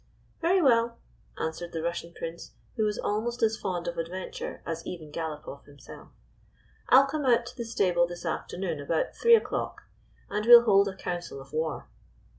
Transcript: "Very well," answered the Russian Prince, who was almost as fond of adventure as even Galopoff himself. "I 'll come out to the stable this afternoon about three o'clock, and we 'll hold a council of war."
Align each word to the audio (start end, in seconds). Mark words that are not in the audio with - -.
"Very 0.41 0.63
well," 0.63 0.97
answered 1.39 1.73
the 1.73 1.83
Russian 1.83 2.11
Prince, 2.11 2.55
who 2.75 2.85
was 2.85 2.97
almost 2.97 3.43
as 3.43 3.55
fond 3.55 3.87
of 3.87 3.99
adventure 3.99 4.63
as 4.65 4.83
even 4.83 5.11
Galopoff 5.11 5.65
himself. 5.65 6.09
"I 6.89 7.03
'll 7.03 7.05
come 7.05 7.23
out 7.27 7.45
to 7.45 7.55
the 7.55 7.65
stable 7.65 8.07
this 8.07 8.25
afternoon 8.25 8.79
about 8.79 9.13
three 9.13 9.35
o'clock, 9.35 9.83
and 10.27 10.43
we 10.47 10.55
'll 10.55 10.63
hold 10.63 10.87
a 10.87 10.95
council 10.95 11.39
of 11.39 11.53
war." 11.53 11.85